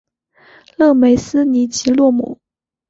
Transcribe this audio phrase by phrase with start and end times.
[0.77, 2.39] 勒梅斯尼吉洛姆。